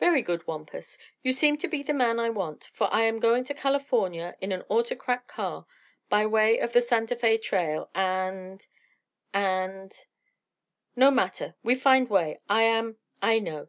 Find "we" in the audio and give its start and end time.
11.62-11.76